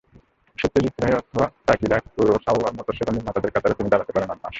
সত্যজিৎ 0.57 0.95
রায় 1.01 1.17
অথবা 1.17 1.43
আকিরা 1.67 1.97
কুরোসাওয়ার 2.07 2.73
মতো 2.77 2.91
সেরা 2.93 3.11
নির্মাতাদের 3.15 3.53
কাতারে 3.53 3.77
তিনি 3.77 3.89
দাঁড়াতে 3.91 4.11
পারেন 4.13 4.29
অনায়াসে। 4.29 4.49